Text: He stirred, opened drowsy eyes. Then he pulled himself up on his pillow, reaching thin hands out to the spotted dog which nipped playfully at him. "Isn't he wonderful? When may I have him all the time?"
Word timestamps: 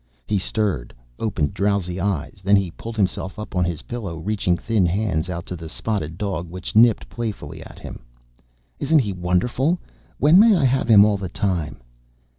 He 0.25 0.39
stirred, 0.39 0.95
opened 1.19 1.53
drowsy 1.53 1.99
eyes. 2.01 2.41
Then 2.43 2.55
he 2.55 2.71
pulled 2.71 2.97
himself 2.97 3.37
up 3.37 3.55
on 3.55 3.63
his 3.63 3.83
pillow, 3.83 4.17
reaching 4.17 4.57
thin 4.57 4.83
hands 4.87 5.29
out 5.29 5.45
to 5.45 5.55
the 5.55 5.69
spotted 5.69 6.17
dog 6.17 6.49
which 6.49 6.75
nipped 6.75 7.07
playfully 7.07 7.61
at 7.61 7.77
him. 7.77 7.99
"Isn't 8.79 8.97
he 8.97 9.13
wonderful? 9.13 9.77
When 10.17 10.39
may 10.39 10.55
I 10.55 10.65
have 10.65 10.87
him 10.87 11.05
all 11.05 11.17
the 11.17 11.29
time?" 11.29 11.81